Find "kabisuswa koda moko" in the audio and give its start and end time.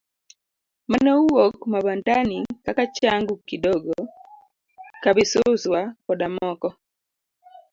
5.03-6.69